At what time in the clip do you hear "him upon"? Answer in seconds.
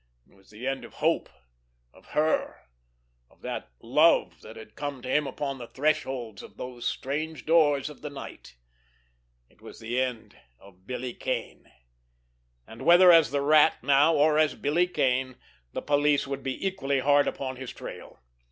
5.07-5.59